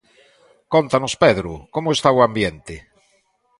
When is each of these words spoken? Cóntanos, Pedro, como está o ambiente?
Cóntanos, 0.73 1.13
Pedro, 1.23 1.51
como 1.73 1.89
está 1.95 2.09
o 2.17 2.23
ambiente? 2.27 2.75